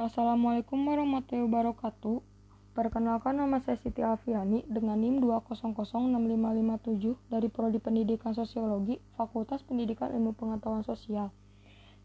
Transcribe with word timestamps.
Assalamualaikum 0.00 0.80
warahmatullahi 0.88 1.44
wabarakatuh. 1.44 2.24
Perkenalkan 2.72 3.36
nama 3.36 3.60
saya 3.60 3.76
Siti 3.84 4.00
Alfiani 4.00 4.64
dengan 4.64 4.96
NIM 4.96 5.20
2006557 5.20 7.20
dari 7.28 7.52
Prodi 7.52 7.84
Pendidikan 7.84 8.32
Sosiologi, 8.32 8.96
Fakultas 9.20 9.60
Pendidikan 9.60 10.08
Ilmu 10.08 10.32
Pengetahuan 10.32 10.88
Sosial. 10.88 11.28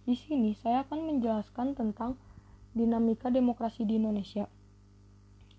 Di 0.04 0.12
sini 0.12 0.60
saya 0.60 0.84
akan 0.84 1.08
menjelaskan 1.08 1.80
tentang 1.80 2.20
dinamika 2.76 3.32
demokrasi 3.32 3.88
di 3.88 3.96
Indonesia. 3.96 4.52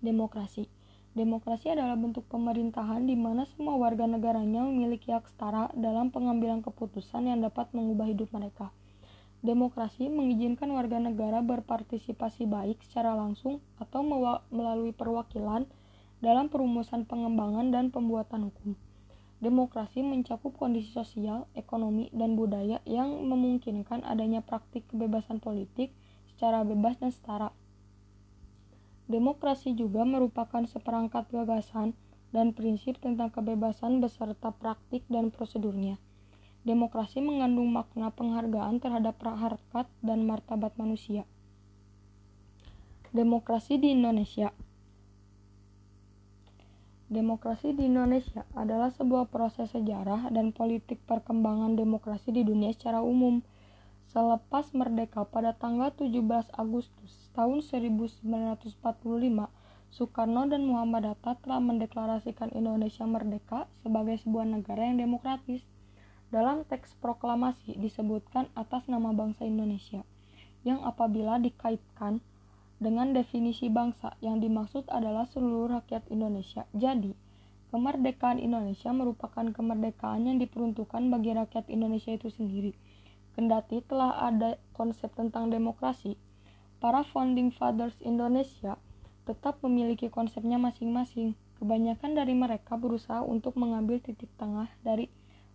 Demokrasi. 0.05 0.69
Demokrasi 1.17 1.73
adalah 1.73 1.97
bentuk 1.97 2.29
pemerintahan 2.29 3.09
di 3.09 3.17
mana 3.17 3.49
semua 3.49 3.81
warga 3.81 4.05
negaranya 4.05 4.61
memiliki 4.61 5.09
hak 5.09 5.25
setara 5.25 5.73
dalam 5.73 6.13
pengambilan 6.13 6.61
keputusan 6.61 7.33
yang 7.33 7.41
dapat 7.41 7.65
mengubah 7.73 8.05
hidup 8.05 8.29
mereka. 8.29 8.69
Demokrasi 9.45 10.09
mengizinkan 10.09 10.73
warga 10.73 10.97
negara 10.97 11.45
berpartisipasi 11.45 12.49
baik 12.49 12.81
secara 12.81 13.13
langsung 13.13 13.61
atau 13.77 14.01
melalui 14.49 14.91
perwakilan 14.97 15.69
dalam 16.17 16.49
perumusan 16.49 17.05
pengembangan 17.05 17.69
dan 17.69 17.93
pembuatan 17.93 18.49
hukum. 18.49 18.73
Demokrasi 19.37 20.01
mencakup 20.01 20.57
kondisi 20.57 20.89
sosial, 20.89 21.45
ekonomi, 21.53 22.09
dan 22.09 22.33
budaya 22.33 22.81
yang 22.89 23.21
memungkinkan 23.29 24.01
adanya 24.01 24.41
praktik 24.41 24.89
kebebasan 24.89 25.37
politik 25.37 25.93
secara 26.33 26.65
bebas 26.65 26.97
dan 26.97 27.13
setara. 27.13 27.53
Demokrasi 29.05 29.77
juga 29.77 30.01
merupakan 30.01 30.65
seperangkat 30.65 31.29
gagasan 31.29 31.93
dan 32.33 32.57
prinsip 32.57 32.97
tentang 32.97 33.29
kebebasan 33.29 34.01
beserta 34.01 34.49
praktik 34.49 35.05
dan 35.05 35.29
prosedurnya. 35.29 36.01
Demokrasi 36.67 37.23
mengandung 37.23 37.71
makna 37.71 38.11
penghargaan 38.11 38.83
terhadap 38.83 39.15
harkat 39.23 39.87
dan 40.03 40.27
martabat 40.27 40.75
manusia. 40.75 41.23
Demokrasi 43.15 43.79
di 43.79 43.95
Indonesia 43.95 44.51
Demokrasi 47.07 47.71
di 47.71 47.87
Indonesia 47.87 48.43
adalah 48.51 48.91
sebuah 48.91 49.31
proses 49.31 49.71
sejarah 49.71 50.27
dan 50.27 50.51
politik 50.51 50.99
perkembangan 51.07 51.79
demokrasi 51.79 52.35
di 52.35 52.43
dunia 52.43 52.75
secara 52.75 52.99
umum. 52.99 53.47
Selepas 54.11 54.75
merdeka 54.75 55.23
pada 55.23 55.55
tanggal 55.55 55.95
17 55.95 56.19
Agustus 56.51 57.31
tahun 57.31 57.63
1945, 57.63 58.75
Soekarno 59.87 60.51
dan 60.51 60.67
Muhammad 60.67 61.15
Hatta 61.15 61.39
telah 61.39 61.63
mendeklarasikan 61.63 62.51
Indonesia 62.51 63.07
merdeka 63.07 63.71
sebagai 63.87 64.19
sebuah 64.19 64.43
negara 64.43 64.83
yang 64.91 64.99
demokratis. 64.99 65.63
Dalam 66.27 66.67
teks 66.67 66.91
proklamasi 66.99 67.79
disebutkan 67.79 68.51
atas 68.51 68.83
nama 68.91 69.15
bangsa 69.15 69.47
Indonesia, 69.47 70.03
yang 70.67 70.83
apabila 70.83 71.39
dikaitkan 71.39 72.19
dengan 72.83 73.15
definisi 73.15 73.71
bangsa 73.71 74.19
yang 74.19 74.43
dimaksud 74.43 74.91
adalah 74.91 75.23
seluruh 75.23 75.79
rakyat 75.79 76.03
Indonesia. 76.11 76.67
Jadi, 76.75 77.15
kemerdekaan 77.71 78.43
Indonesia 78.43 78.91
merupakan 78.91 79.47
kemerdekaan 79.55 80.27
yang 80.27 80.37
diperuntukkan 80.37 81.07
bagi 81.07 81.31
rakyat 81.31 81.71
Indonesia 81.71 82.11
itu 82.11 82.27
sendiri. 82.27 82.75
Kendati 83.39 83.79
telah 83.87 84.19
ada 84.27 84.59
konsep 84.75 85.07
tentang 85.15 85.47
demokrasi, 85.47 86.19
para 86.83 87.07
founding 87.07 87.55
fathers 87.55 87.95
Indonesia 88.03 88.75
tetap 89.23 89.63
memiliki 89.63 90.11
konsepnya 90.11 90.59
masing-masing. 90.59 91.39
Kebanyakan 91.57 92.19
dari 92.19 92.35
mereka 92.35 92.75
berusaha 92.75 93.23
untuk 93.23 93.55
mengambil 93.55 93.97
titik 94.03 94.29
tengah 94.37 94.69
dari 94.85 95.09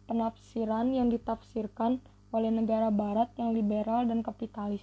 penafsiran 0.07 0.91
yang 0.93 1.09
ditafsirkan 1.13 2.03
oleh 2.33 2.49
negara 2.49 2.89
barat 2.89 3.29
yang 3.37 3.53
liberal 3.53 4.09
dan 4.09 4.25
kapitalis 4.25 4.83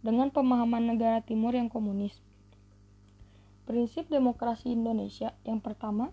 dengan 0.00 0.32
pemahaman 0.32 0.96
negara 0.96 1.20
timur 1.20 1.52
yang 1.52 1.68
komunis. 1.68 2.16
Prinsip 3.68 4.08
demokrasi 4.08 4.72
Indonesia 4.72 5.36
yang 5.44 5.60
pertama, 5.60 6.10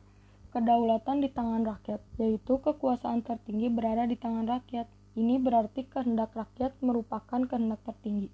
kedaulatan 0.51 1.23
di 1.23 1.31
tangan 1.31 1.63
rakyat, 1.63 2.03
yaitu 2.19 2.59
kekuasaan 2.59 3.23
tertinggi 3.23 3.71
berada 3.71 4.05
di 4.05 4.19
tangan 4.19 4.45
rakyat. 4.45 4.85
Ini 5.17 5.41
berarti 5.41 5.89
kehendak 5.89 6.37
rakyat 6.37 6.77
merupakan 6.85 7.41
kehendak 7.49 7.81
tertinggi. 7.81 8.29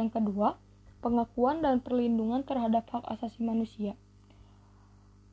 Yang 0.00 0.16
kedua, 0.16 0.56
pengakuan 1.04 1.60
dan 1.60 1.84
perlindungan 1.84 2.48
terhadap 2.48 2.88
hak 2.88 3.04
asasi 3.12 3.44
manusia, 3.44 3.92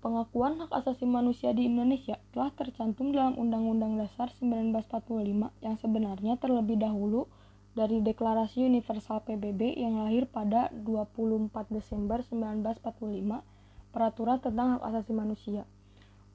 Pengakuan 0.03 0.59
hak 0.59 0.68
asasi 0.84 1.08
manusia 1.08 1.56
di 1.56 1.64
Indonesia 1.64 2.19
telah 2.36 2.52
tercantum 2.52 3.16
dalam 3.16 3.40
Undang-Undang 3.40 4.03
Dasar 4.03 4.36
1945 4.36 5.47
yang 5.64 5.80
sebenarnya 5.80 6.36
terlebih 6.36 6.75
dahulu 6.75 7.31
dari 7.72 8.03
Deklarasi 8.03 8.68
Universal 8.68 9.24
PBB 9.24 9.80
yang 9.80 10.03
lahir 10.03 10.28
pada 10.28 10.68
24 10.75 11.56
Desember 11.72 12.19
1945, 12.19 13.47
Peraturan 13.96 14.44
tentang 14.44 14.75
Hak 14.75 14.91
Asasi 14.91 15.16
Manusia. 15.16 15.64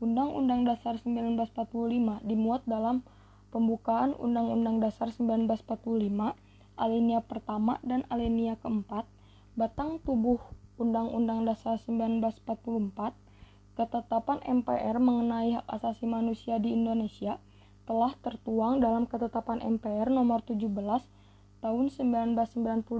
Undang-Undang 0.00 0.64
Dasar 0.64 0.96
1945 1.04 2.24
dimuat 2.24 2.64
dalam 2.64 3.04
pembukaan 3.52 4.16
Undang-Undang 4.16 4.80
Dasar 4.80 5.12
1945, 5.12 6.32
alinea 6.80 7.20
pertama 7.20 7.76
dan 7.84 8.08
alinea 8.08 8.56
keempat, 8.64 9.04
batang 9.60 10.00
tubuh 10.00 10.40
Undang-Undang 10.80 11.44
Dasar 11.44 11.76
1944, 11.76 13.27
Ketetapan 13.78 14.42
MPR 14.42 14.98
mengenai 14.98 15.54
hak 15.54 15.70
asasi 15.70 16.10
manusia 16.10 16.58
di 16.58 16.74
Indonesia 16.74 17.38
telah 17.86 18.10
tertuang 18.26 18.82
dalam 18.82 19.06
Ketetapan 19.06 19.62
MPR 19.62 20.10
nomor 20.10 20.42
17 20.42 20.66
tahun 21.62 21.86
1998. 21.86 22.98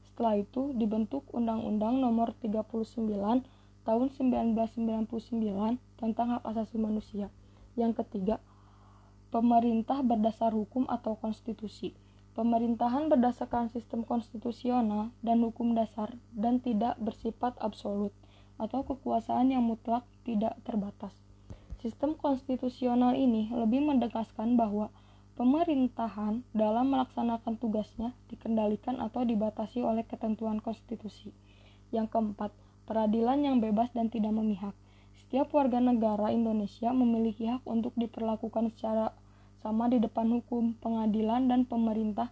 Setelah 0.00 0.40
itu 0.40 0.72
dibentuk 0.80 1.28
Undang-Undang 1.36 2.00
nomor 2.00 2.32
39 2.40 3.44
tahun 3.84 4.06
1999 4.16 5.76
tentang 6.00 6.40
hak 6.40 6.42
asasi 6.48 6.80
manusia. 6.80 7.28
Yang 7.76 8.00
ketiga, 8.00 8.40
pemerintah 9.28 10.00
berdasar 10.00 10.56
hukum 10.56 10.88
atau 10.88 11.20
konstitusi. 11.20 11.92
Pemerintahan 12.32 13.12
berdasarkan 13.12 13.68
sistem 13.68 14.08
konstitusional 14.08 15.12
dan 15.20 15.44
hukum 15.44 15.76
dasar 15.76 16.16
dan 16.32 16.64
tidak 16.64 16.96
bersifat 16.96 17.60
absolut 17.60 18.16
atau 18.60 18.84
kekuasaan 18.84 19.52
yang 19.52 19.64
mutlak 19.64 20.04
tidak 20.24 20.56
terbatas. 20.64 21.12
Sistem 21.82 22.14
konstitusional 22.14 23.18
ini 23.18 23.50
lebih 23.50 23.82
menegaskan 23.82 24.54
bahwa 24.54 24.94
pemerintahan 25.34 26.46
dalam 26.54 26.94
melaksanakan 26.94 27.58
tugasnya 27.58 28.14
dikendalikan 28.30 29.02
atau 29.02 29.26
dibatasi 29.26 29.82
oleh 29.82 30.06
ketentuan 30.06 30.62
konstitusi. 30.62 31.34
Yang 31.90 32.14
keempat, 32.14 32.54
peradilan 32.86 33.42
yang 33.42 33.56
bebas 33.58 33.90
dan 33.96 34.12
tidak 34.12 34.30
memihak. 34.30 34.76
Setiap 35.18 35.50
warga 35.56 35.80
negara 35.80 36.30
Indonesia 36.30 36.92
memiliki 36.92 37.48
hak 37.48 37.64
untuk 37.64 37.96
diperlakukan 37.96 38.72
secara 38.76 39.16
sama 39.62 39.86
di 39.88 40.02
depan 40.02 40.28
hukum, 40.28 40.74
pengadilan, 40.82 41.46
dan 41.46 41.64
pemerintah 41.64 42.28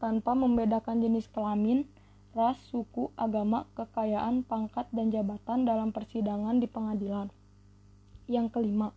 tanpa 0.00 0.32
membedakan 0.32 1.04
jenis 1.04 1.28
kelamin, 1.28 1.84
ras, 2.30 2.58
suku, 2.70 3.10
agama, 3.18 3.66
kekayaan, 3.74 4.46
pangkat, 4.46 4.86
dan 4.94 5.10
jabatan 5.10 5.66
dalam 5.66 5.90
persidangan 5.90 6.62
di 6.62 6.70
pengadilan. 6.70 7.34
Yang 8.30 8.54
kelima, 8.54 8.94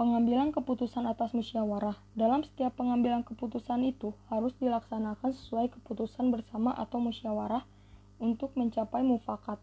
pengambilan 0.00 0.56
keputusan 0.56 1.04
atas 1.04 1.36
musyawarah. 1.36 2.00
Dalam 2.16 2.46
setiap 2.46 2.72
pengambilan 2.80 3.26
keputusan 3.26 3.84
itu 3.84 4.16
harus 4.32 4.56
dilaksanakan 4.56 5.34
sesuai 5.34 5.74
keputusan 5.76 6.32
bersama 6.32 6.72
atau 6.72 7.02
musyawarah 7.02 7.68
untuk 8.16 8.56
mencapai 8.56 9.04
mufakat. 9.04 9.60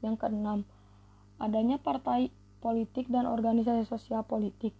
Yang 0.00 0.24
keenam, 0.24 0.64
adanya 1.36 1.76
partai 1.76 2.32
politik 2.64 3.12
dan 3.12 3.28
organisasi 3.28 3.84
sosial 3.84 4.24
politik. 4.24 4.72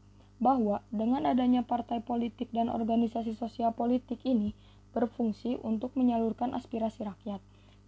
Bahwa 0.42 0.82
dengan 0.90 1.28
adanya 1.28 1.62
partai 1.62 2.02
politik 2.02 2.50
dan 2.50 2.66
organisasi 2.66 3.36
sosial 3.36 3.76
politik 3.76 4.24
ini, 4.26 4.56
berfungsi 4.92 5.58
untuk 5.60 5.96
menyalurkan 5.98 6.52
aspirasi 6.52 7.08
rakyat. 7.08 7.40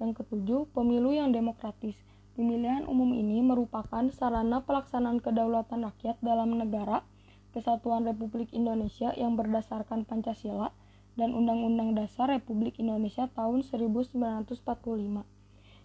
Yang 0.03 0.25
ketujuh, 0.25 0.67
pemilu 0.75 1.15
yang 1.15 1.31
demokratis. 1.31 1.95
Pemilihan 2.35 2.91
umum 2.91 3.15
ini 3.15 3.39
merupakan 3.47 4.03
sarana 4.11 4.67
pelaksanaan 4.67 5.23
kedaulatan 5.23 5.87
rakyat 5.87 6.19
dalam 6.19 6.59
negara 6.59 7.07
Kesatuan 7.55 8.03
Republik 8.03 8.51
Indonesia 8.51 9.15
yang 9.15 9.39
berdasarkan 9.39 10.03
Pancasila 10.03 10.75
dan 11.15 11.31
Undang-Undang 11.31 11.95
Dasar 11.95 12.27
Republik 12.27 12.75
Indonesia 12.83 13.31
tahun 13.31 13.63
1945. 13.63 14.59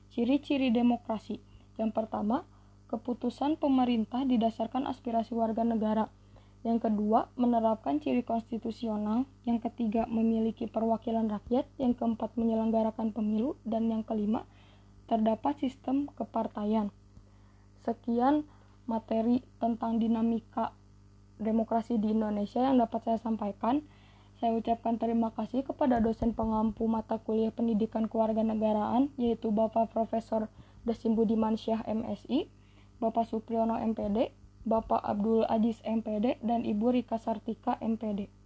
Ciri-ciri 0.09 0.73
demokrasi. 0.73 1.37
Yang 1.77 1.91
pertama, 1.93 2.49
keputusan 2.89 3.61
pemerintah 3.61 4.25
didasarkan 4.25 4.89
aspirasi 4.89 5.37
warga 5.37 5.61
negara 5.61 6.09
yang 6.59 6.83
kedua, 6.83 7.31
menerapkan 7.39 8.03
ciri 8.03 8.19
konstitusional. 8.19 9.23
Yang 9.47 9.71
ketiga, 9.71 10.03
memiliki 10.11 10.67
perwakilan 10.67 11.31
rakyat. 11.31 11.63
Yang 11.79 12.03
keempat, 12.03 12.35
menyelenggarakan 12.35 13.15
pemilu. 13.15 13.55
Dan 13.63 13.87
yang 13.87 14.03
kelima, 14.03 14.43
terdapat 15.07 15.55
sistem 15.63 16.11
kepartaian. 16.19 16.91
Sekian 17.87 18.43
materi 18.83 19.39
tentang 19.63 20.03
dinamika 20.03 20.75
demokrasi 21.39 21.95
di 21.95 22.11
Indonesia 22.11 22.59
yang 22.59 22.83
dapat 22.83 23.07
saya 23.07 23.19
sampaikan. 23.23 23.79
Saya 24.43 24.55
ucapkan 24.55 24.99
terima 24.99 25.31
kasih 25.35 25.63
kepada 25.63 25.99
dosen 25.99 26.31
pengampu 26.31 26.87
mata 26.87 27.19
kuliah 27.19 27.51
pendidikan 27.51 28.07
kewarganegaraan 28.07 29.11
yaitu 29.19 29.51
Bapak 29.51 29.91
Profesor 29.91 30.47
Dasim 30.87 31.15
Budiman 31.15 31.59
Syah 31.59 31.83
MSI, 31.83 32.47
Bapak 33.03 33.27
Supriyono 33.27 33.75
MPD, 33.83 34.31
Bapak 34.63 35.03
Abdul 35.03 35.45
Aziz 35.47 35.79
MPD, 35.83 36.39
dan 36.43 36.63
Ibu 36.63 36.95
Rika 36.95 37.19
Sartika 37.19 37.75
MPD. 37.79 38.38